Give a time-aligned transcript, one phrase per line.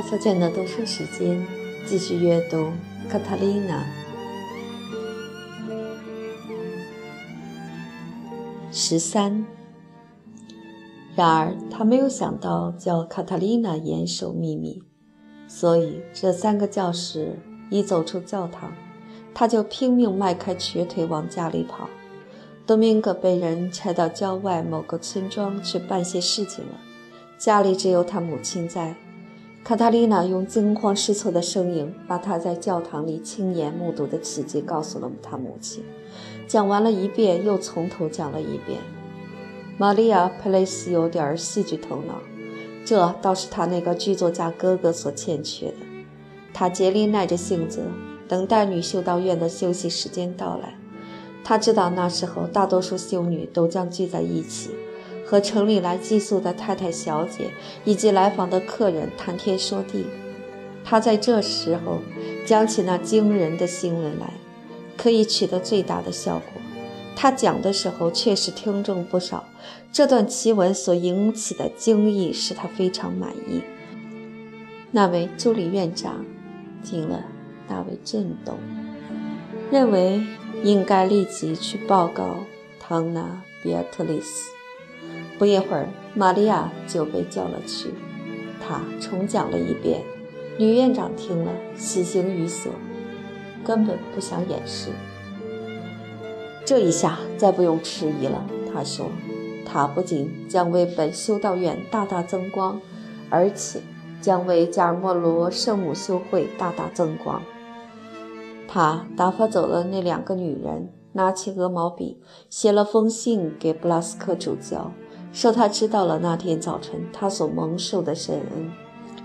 [0.00, 1.46] 马小娟的读书时间，
[1.84, 2.56] 继续阅读
[3.10, 3.84] 《卡塔琳娜》
[8.72, 9.44] 十三。
[11.14, 14.82] 然而，他没有想到叫卡塔琳娜严守秘密，
[15.46, 18.72] 所以这三个教士一走出教堂，
[19.34, 21.90] 他就拼命迈开瘸腿往家里跑。
[22.64, 26.80] 多明戈被人拆到郊外某个村庄去办些事情了，
[27.36, 28.96] 家里只有他母亲在。
[29.62, 35.84] 卡塔琳娜用惊慌失措的声音把她在教堂里亲眼目睹的奇迹告诉了她母亲，
[36.48, 38.80] 讲完了一遍，又从头讲了一遍。
[39.76, 42.14] 玛利亚·佩雷斯有点戏剧头脑，
[42.84, 45.76] 这倒是他那个剧作家哥哥所欠缺的。
[46.52, 47.82] 他竭力耐着性子，
[48.26, 50.74] 等待女修道院的休息时间到来。
[51.44, 54.70] 他知道那时候大多数修女都将聚在一起。
[55.30, 57.50] 和城里来寄宿的太太、小姐
[57.84, 60.04] 以及来访的客人谈天说地，
[60.82, 62.00] 他在这时候
[62.44, 64.32] 讲起那惊人的新闻来，
[64.96, 66.60] 可以取得最大的效果。
[67.14, 69.44] 他讲的时候确实听众不少，
[69.92, 73.62] 这段奇闻所引起的惊异使他非常满意。
[74.90, 76.24] 那位助理院长
[76.82, 77.24] 听了
[77.68, 78.58] 大为震动，
[79.70, 80.20] 认为
[80.64, 82.38] 应该立即去报告
[82.80, 83.20] 唐娜·
[83.62, 84.50] 比亚特丽斯。
[85.40, 87.94] 不一会儿，玛利亚就被叫了去。
[88.60, 90.02] 她重讲了一遍。
[90.58, 92.68] 女院长听了，喜形于色，
[93.64, 94.90] 根本不想掩饰。
[96.66, 99.06] 这一下再不用迟疑了，他说
[99.64, 102.78] ：“他不仅将为本修道院大大增光，
[103.30, 103.80] 而且
[104.20, 107.42] 将为加尔默罗圣母修会大大增光。”
[108.68, 114.92] 他打发走了那两个女人，拿起鹅毛笔，写了封信给布拉斯克主教。
[115.32, 118.70] 说他知道了那天早晨他所蒙受的神恩，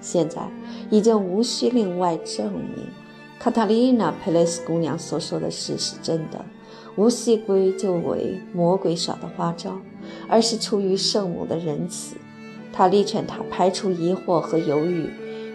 [0.00, 0.42] 现在
[0.90, 2.86] 已经无需另外证明
[3.38, 6.44] 卡塔琳娜·佩雷斯姑娘所说的事是真的，
[6.96, 9.78] 无需归咎为魔鬼耍的花招，
[10.28, 12.16] 而是出于圣母的仁慈。
[12.72, 15.10] 他力劝他排除疑惑和犹豫，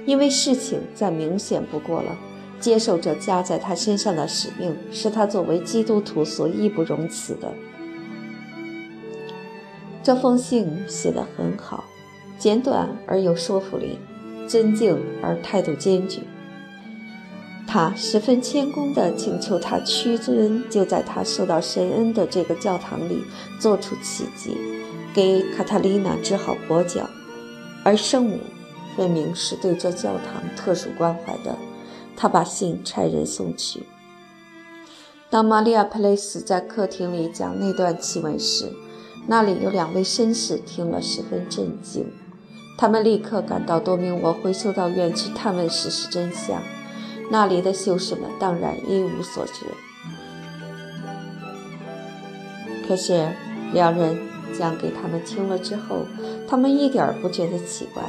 [0.06, 2.18] 因为事情再明显不过了。
[2.60, 7.54] 接受这加在他身上的使命，是他作为基督徒所义不容辞的。
[10.04, 11.86] 这封信写得很好，
[12.38, 13.98] 简短而有说服力，
[14.48, 16.20] 真敬而态度坚决。
[17.66, 23.24] 他十分谦恭地请求他屈尊就在他受到神恩的这个教堂里
[23.60, 24.58] 做出奇迹，
[25.14, 27.10] 给卡塔琳娜治好跛脚。
[27.86, 28.40] 而圣母
[28.96, 31.58] 分明是对这教堂特殊关怀的，
[32.16, 33.84] 他把信差人送去。
[35.30, 38.72] 当玛利亚·佩雷斯在客厅里讲那段奇闻时，
[39.26, 42.12] 那里有两位绅士听了十分震惊，
[42.78, 46.62] 他们立刻赶到多明我会修道院去探问事实真相。
[47.32, 49.66] 那里的修士们当然一无所知。
[52.86, 53.30] 可是
[53.72, 54.20] 两人
[54.60, 56.06] 讲给他们听了之后，
[56.48, 58.04] 他们一点不觉得奇怪。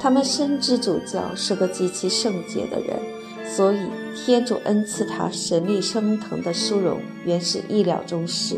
[0.00, 2.98] 他们深知主教是个极其圣洁的人，
[3.44, 3.78] 所以
[4.16, 8.56] 天主恩赐他神力升腾的殊荣，原是意料中事。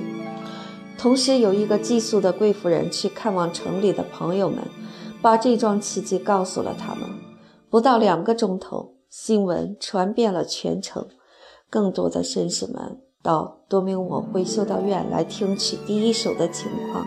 [0.96, 4.58] 同时，有一个寄宿的贵妇人去看望城里的朋友们，
[5.20, 7.08] 把这桩奇迹告诉了他们。
[7.68, 11.06] 不到两个钟头，新闻传遍了全城，
[11.68, 17.06] 更多的绅士们到多明我会修道院来听取第一手的情况，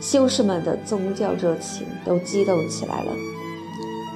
[0.00, 3.12] 修士们的宗教热情都激动起来了。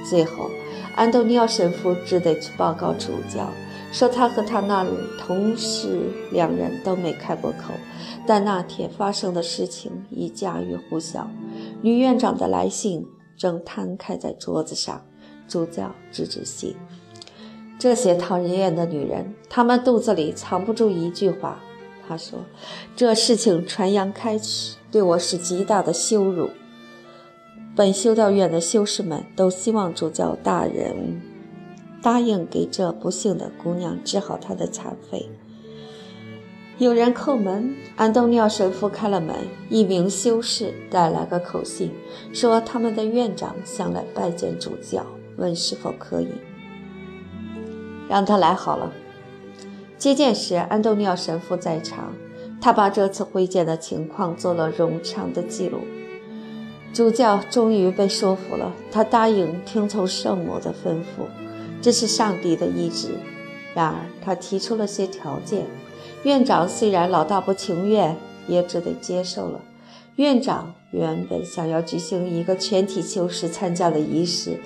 [0.09, 0.49] 最后，
[0.95, 3.49] 安东尼奥神父只得去报告主教。
[3.91, 4.87] 说他和他那
[5.19, 5.99] 同事
[6.31, 7.73] 两人都没开过口，
[8.25, 11.29] 但那天发生的事情已家喻户晓。
[11.81, 15.01] 女院长的来信正摊开在桌子上，
[15.45, 16.73] 主教指指信。
[17.77, 21.59] 这些讨人厌的女人，她们肚子里藏不住一句话。
[22.07, 22.39] 他说
[22.95, 26.49] ：“这事情传扬开去，对我是极大的羞辱。
[27.81, 31.19] 本修道院的修士们都希望主教大人。”
[31.99, 35.27] 答应给这不幸的姑娘治好她的残废。
[36.77, 39.35] 有人叩门，安东尼奥神父开了门。
[39.67, 41.89] 一名修士带来个口信，
[42.31, 45.03] 说他们的院长想来拜见主教，
[45.37, 46.27] 问是否可以
[48.07, 48.93] 让他来好了。
[49.97, 52.13] 接见时，安东尼奥神父在场，
[52.61, 55.79] 他把这次会见的情况做了冗长的记录。
[56.93, 61.25] 主教终于被说服了，他答应听从圣母的吩咐。
[61.81, 63.15] 这是上帝的意志，
[63.73, 65.65] 然而他提出了些条件。
[66.23, 68.15] 院长虽然老大不情愿，
[68.47, 69.61] 也只得接受了。
[70.17, 74.59] 院长原本想要举行一个全体修士参加的仪式，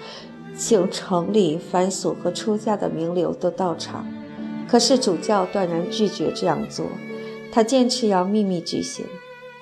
[0.58, 4.06] 请城里凡俗和出家的名流都到场。
[4.68, 6.88] 可是主教断然拒绝这样做，
[7.52, 9.06] 他坚持要秘密举行。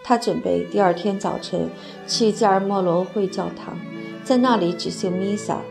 [0.04, 1.70] 他准备第二天早晨
[2.06, 3.80] 去加尔默罗会教堂，
[4.24, 5.62] 在那里举行弥撒，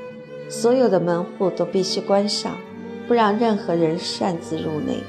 [0.49, 2.56] 所有的门户都必须关上，
[3.06, 5.02] 不让任何人擅自入内。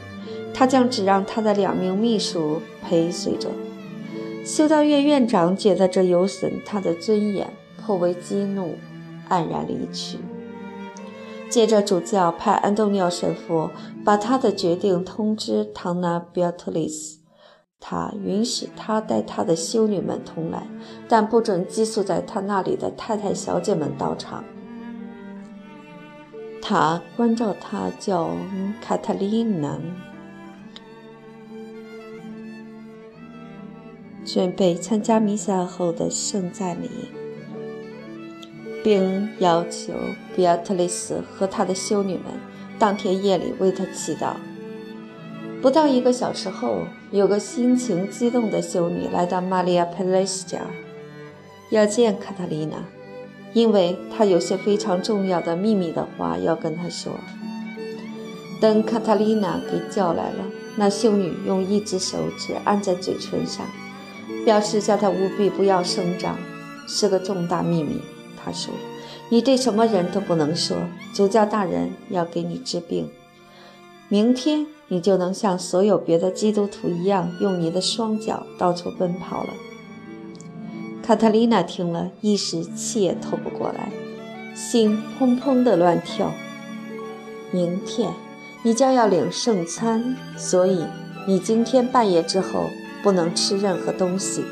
[0.53, 3.49] 他将只让他的两名秘书陪随着。
[4.45, 7.51] 修道院院长觉得这有损他的尊严，
[7.83, 8.75] 颇为激怒，
[9.29, 10.19] 黯然离去。
[11.49, 13.69] 接着，主教派安东尼奥神父
[14.03, 17.19] 把他的决定通知唐纳·比奥特丽斯，
[17.85, 20.65] 他允许他带他的修女们同来，
[21.09, 24.45] 但不准寄宿在他那里的太太小姐们到场。
[26.61, 28.29] 他关照她叫
[28.81, 29.77] 卡特琳娜，
[34.23, 36.89] 准备参加弥撒后的圣赞礼。
[38.81, 39.93] 并要求
[40.35, 42.25] 比亚特丽斯和他的修女们
[42.77, 44.33] 当天夜里为他祈祷。
[45.63, 46.79] 不到一个小时后，
[47.09, 50.59] 有个心情激动的修女来到玛利亚·佩雷斯家，
[51.69, 52.83] 要见卡塔琳娜，
[53.53, 57.13] 因为她有些非常重要的秘密的话要跟她说。
[58.59, 60.43] 等卡塔琳娜给叫来了，
[60.75, 63.65] 那修女用一只手指按在嘴唇上，
[64.43, 66.37] 表示叫她务必不要声张，
[66.89, 68.01] 是个重大秘密。
[68.35, 68.73] 她说
[69.31, 70.75] ：“你对什么人都不能说，
[71.13, 73.09] 主教大人要给你治病。
[74.09, 79.49] 明天你就能像所有别的基督徒一样，用你的双脚到处奔跑了。”
[81.01, 83.91] 卡特琳娜听了一时气也透不过来，
[84.53, 86.31] 心砰砰地乱跳。
[87.49, 88.11] 明天
[88.61, 90.85] 你将要领圣餐，所以
[91.27, 92.69] 你今天半夜之后
[93.01, 94.43] 不能吃任何东西，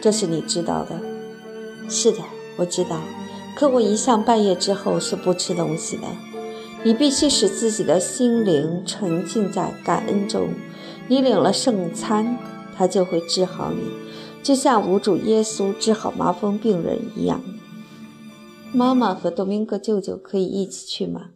[0.00, 0.98] 这是你知道的。
[1.90, 2.18] 是的，
[2.56, 3.02] 我知道。
[3.54, 6.04] 可我一向半夜之后是不吃东西的。
[6.82, 10.48] 你必须使自己的心灵沉浸在感恩中。
[11.08, 12.38] 你领了圣餐，
[12.74, 13.82] 他就会治好你，
[14.42, 17.42] 就像无主耶稣治好麻风病人一样。
[18.72, 21.30] 妈妈和多明戈舅舅可以一起去吗？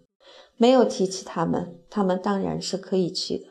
[0.57, 3.47] 没有提起他们，他们当然是可以去的。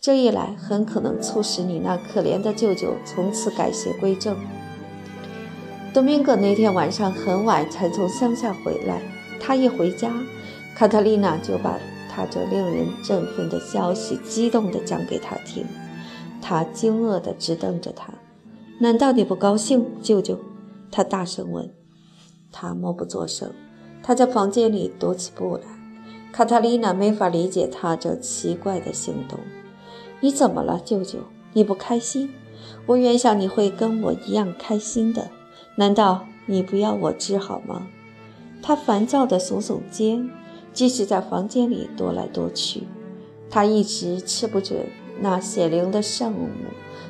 [0.00, 4.36] 这一来，很可能促使你那可怜的舅舅从此改邪归正。
[5.92, 9.02] 多明戈那天晚上很晚才从乡下回来。
[9.40, 10.12] 他一回家，
[10.74, 11.78] 卡特丽娜就把
[12.10, 15.64] 他这令人振奋的消息激动地讲给他听。
[16.42, 18.12] 他惊愕地直瞪着他。
[18.80, 20.38] 难道你不高兴，舅舅？
[20.90, 21.70] 他大声问。
[22.50, 23.52] 他默不作声。
[24.02, 25.62] 他在房间里踱起步来。
[26.32, 29.38] 卡特丽娜没法理解他这奇怪的行动。
[30.20, 31.20] 你怎么了，舅舅？
[31.52, 32.30] 你不开心？
[32.86, 35.30] 我原想你会跟我一样开心的。
[35.76, 37.86] 难道你不要我治好吗？
[38.60, 40.28] 他烦躁地耸耸肩，
[40.74, 42.82] 继续在房间里踱来踱去。
[43.48, 44.80] 他一直吃不准
[45.20, 46.48] 那显灵的圣母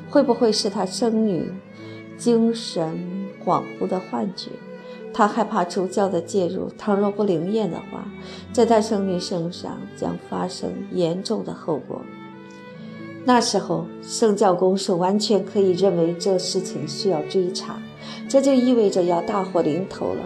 [0.09, 1.51] 会不会是他生女
[2.17, 4.51] 精神恍惚的幻觉。
[5.11, 8.05] 他害怕主教的介入，倘若不灵验的话，
[8.53, 12.01] 在他生女身上将发生严重的后果。
[13.23, 17.81] 那时候，圣教公是完全可以认为这事情需要追查。
[18.27, 20.21] 这就意味着要大祸临头了。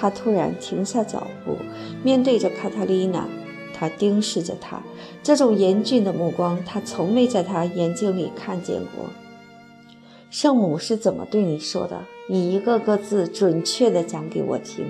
[0.00, 1.58] 他突然停下脚步，
[2.02, 3.28] 面对着卡塔丽娜，
[3.74, 4.80] 他盯视着她，
[5.22, 9.10] 这种严峻的目光，他从没在她眼睛里看见过。
[10.30, 12.00] 圣母是怎么对你说的？
[12.30, 14.86] 你一个个字准确地讲给我听。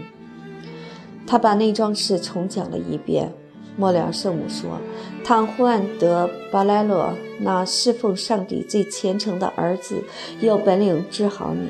[1.27, 3.33] 他把那桩事重讲了一遍。
[3.77, 4.79] 末了，圣母说
[5.25, 10.05] ：“倘胡安德巴莱洛那侍奉上帝最虔诚的儿子
[10.41, 11.69] 有本领治好你。”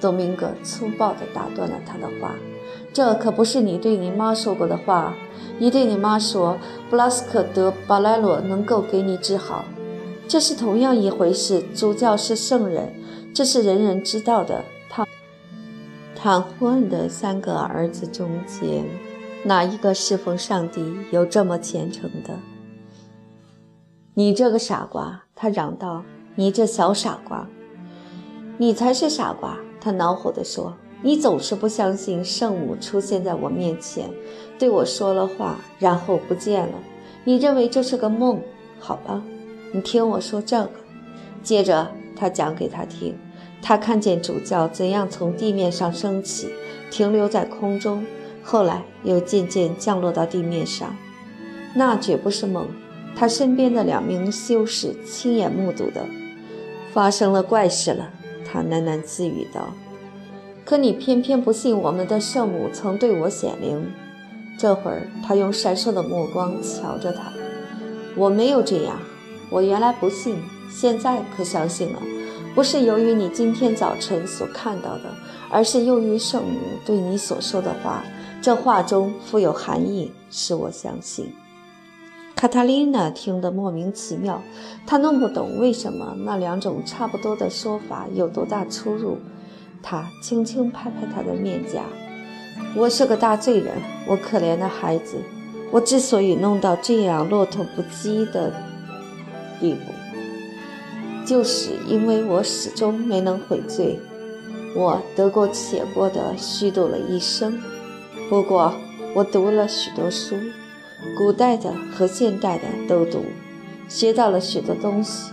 [0.00, 2.34] 多明戈粗暴地打断了他的话
[2.92, 5.14] ：“这可不是你对你妈说过的话。
[5.58, 6.58] 你对你妈说，
[6.90, 9.64] 布拉斯克德巴莱罗能够给你治好，
[10.26, 11.62] 这是同样一回事。
[11.74, 12.92] 主教是圣人，
[13.32, 14.64] 这是人人知道的。
[14.90, 15.06] 他
[16.14, 18.84] 坦胡恩的三个儿子中间，
[19.44, 22.38] 哪一个侍奉上帝有这么虔诚的？
[24.14, 26.04] 你这个傻瓜！”他嚷道
[26.36, 27.46] ：“你这小傻瓜！
[28.56, 30.74] 你才是傻瓜！”他恼火地说
[31.04, 34.08] ：“你总是不相信圣母出现在我面前，
[34.58, 36.72] 对我说了话，然后不见了。
[37.24, 38.40] 你认为这是个梦？
[38.80, 39.22] 好吧，
[39.74, 40.70] 你听我说这个。”
[41.44, 43.14] 接着他讲给他听，
[43.60, 46.48] 他看见主教怎样从地面上升起，
[46.90, 48.06] 停留在空中，
[48.42, 50.96] 后来又渐渐降落到地面上。
[51.74, 52.68] 那绝不是梦，
[53.14, 56.06] 他身边的两名修士亲眼目睹的。
[56.94, 58.08] 发生了怪事了。
[58.44, 59.68] 他喃喃自语道
[60.64, 63.90] ：“可你偏偏不信我们的圣母曾对我显灵。”
[64.58, 67.32] 这会儿，他用闪烁的目光瞧着他。
[68.16, 69.00] 我没有这样，
[69.50, 70.36] 我原来不信，
[70.70, 72.00] 现在可相信了。
[72.54, 75.12] 不是由于你今天早晨所看到的，
[75.50, 78.04] 而是由于圣母对你所说的话。
[78.40, 81.34] 这话中富有含义，使我相信。
[82.36, 84.42] 卡塔琳娜听得莫名其妙，
[84.86, 89.18] 她弄不懂为什么那两种差不多的说法有多大出入。
[89.82, 91.82] 她轻轻拍拍他的面颊
[92.76, 93.76] ：“我是个大罪人，
[94.08, 95.16] 我可怜的孩子。
[95.70, 98.52] 我之所以弄到这样落拓不羁的
[99.60, 99.92] 地步，
[101.26, 103.98] 就是因为我始终没能悔罪。
[104.76, 107.58] 我得过且过的虚度了一生。”
[108.28, 108.74] 不过，
[109.14, 110.36] 我读了许多书，
[111.16, 113.24] 古代的和现代的都读，
[113.88, 115.32] 学到了许多东西。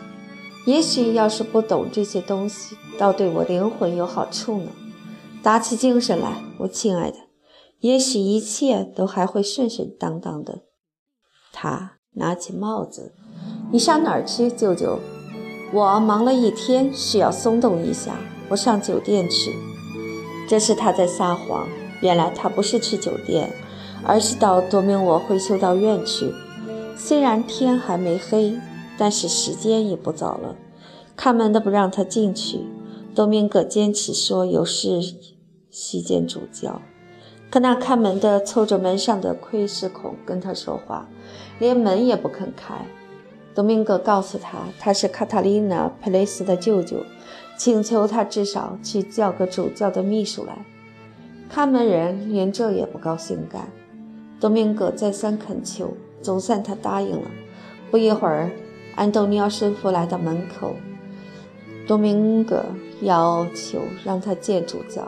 [0.65, 4.71] 也许要是不懂这些东西，倒对我灵魂有好处呢。
[5.41, 7.17] 打起精神来，我亲爱的，
[7.79, 10.59] 也许一切都还会顺顺当当的。
[11.51, 13.13] 他拿起帽子，
[13.71, 14.99] 你上哪儿去，舅舅？
[15.73, 18.19] 我忙了一天，需要松动一下，
[18.49, 19.55] 我上酒店去。
[20.47, 21.67] 这是他在撒谎。
[22.01, 23.53] 原来他不是去酒店，
[24.03, 26.33] 而是到多明我会修道院去。
[26.95, 28.57] 虽然天还没黑，
[28.97, 30.55] 但是时间也不早了。
[31.15, 32.61] 看门的不让他进去，
[33.13, 35.01] 多明戈坚持说有事
[35.69, 36.81] 需见主教。
[37.49, 41.09] 可那看门的凑着门上的窥视孔跟他说话，
[41.59, 42.85] 连门也不肯开。
[43.53, 46.97] 多明戈告诉他他是卡塔琳娜·佩雷斯的舅舅，
[47.57, 50.65] 请求他至少去叫个主教的秘书来。
[51.49, 53.67] 看门人连这也不高兴干，
[54.41, 57.29] 多明戈再三恳求，总算他答应了。
[57.91, 58.49] 不一会儿，
[58.95, 60.75] 安东尼奥神父来到门口，
[61.85, 62.65] 多明戈
[63.01, 65.07] 要求让他见主教，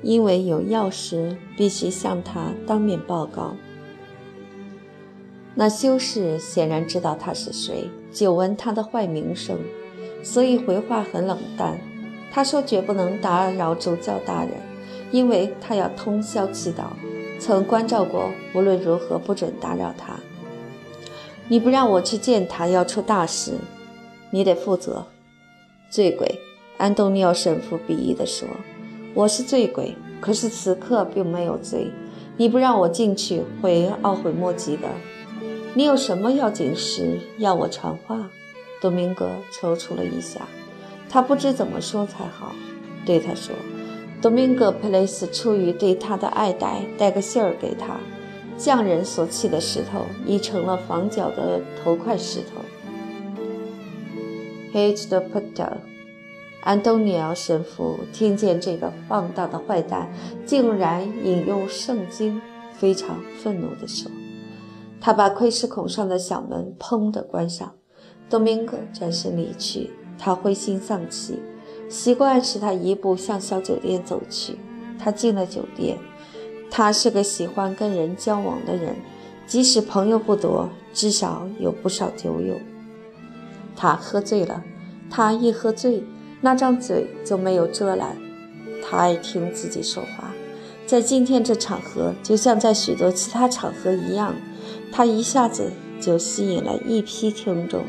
[0.00, 3.56] 因为有要事必须向他当面报告。
[5.56, 9.58] 那修士显然知道他是谁，久闻他的坏名声，
[10.22, 11.80] 所以回话很冷淡。
[12.30, 14.52] 他说绝不能打扰主教大人。
[15.12, 16.84] 因为他要通宵祈祷，
[17.40, 20.20] 曾关照过，无论如何不准打扰他。
[21.48, 23.54] 你不让我去见他，要出大事，
[24.30, 25.06] 你得负责。
[25.88, 26.38] 醉鬼，
[26.76, 28.46] 安东尼奥神父鄙夷地说
[29.14, 31.90] ：“我是醉鬼，可是此刻并没有醉。
[32.36, 34.86] 你不让我进去，会懊悔莫及的。
[35.74, 38.30] 你有什么要紧事要我传话？”
[38.82, 40.42] 多明戈踌躇了一下，
[41.08, 42.52] 他不知怎么说才好，
[43.04, 43.54] 对他说。
[44.20, 47.96] 多明戈·佩雷斯出于对他的爱戴，带个信儿给他。
[48.58, 52.60] 匠人所砌的石头已成了房角的头块石头。
[54.74, 55.78] Hate the putter。
[56.62, 60.12] 安东尼奥神父听见这个放荡的坏蛋
[60.44, 62.42] 竟然引用圣经，
[62.74, 64.10] 非常愤怒地说
[65.00, 67.72] ：“他把窥视孔上的小门砰地关上。”
[68.28, 71.40] ”Domingo 转身离去，他灰心丧气。
[71.90, 74.56] 习惯使他一步向小酒店走去。
[74.98, 75.98] 他进了酒店。
[76.70, 78.94] 他是个喜欢跟人交往的人，
[79.44, 82.54] 即使朋友不多，至少有不少酒友。
[83.74, 84.62] 他喝醉了。
[85.10, 86.04] 他一喝醉，
[86.40, 88.16] 那张嘴就没有遮拦。
[88.82, 90.32] 他爱听自己说话，
[90.86, 94.36] 在今天这场合，就像在许多其他场合一样，
[94.92, 97.82] 他一下子就吸引了一批听众。